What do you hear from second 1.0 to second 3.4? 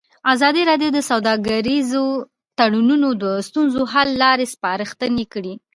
سوداګریز تړونونه د